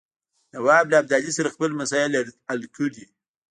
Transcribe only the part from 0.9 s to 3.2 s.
له ابدالي سره خپل مسایل حل کړي.